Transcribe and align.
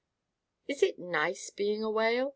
"Is 0.67 0.81
it 0.81 0.97
nice 0.97 1.51
being 1.51 1.83
a 1.83 1.89
Whale?" 1.91 2.29